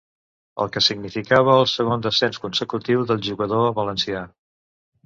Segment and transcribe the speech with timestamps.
[0.63, 4.27] El que significava el segon descens consecutiu del jugador valencià.